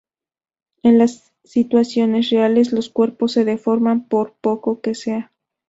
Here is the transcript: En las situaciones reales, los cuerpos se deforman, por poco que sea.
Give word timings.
En 0.81 0.97
las 0.97 1.31
situaciones 1.43 2.31
reales, 2.31 2.71
los 2.73 2.89
cuerpos 2.89 3.33
se 3.33 3.45
deforman, 3.45 4.05
por 4.07 4.33
poco 4.33 4.81
que 4.81 4.95
sea. 4.95 5.31